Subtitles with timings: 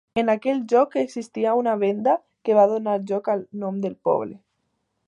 [0.19, 2.17] En aquell lloc existia una venda
[2.49, 4.37] que va donar lloc al nom del poble.